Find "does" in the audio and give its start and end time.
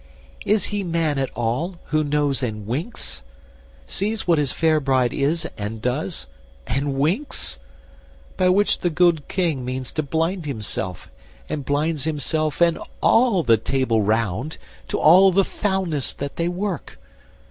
5.79-6.25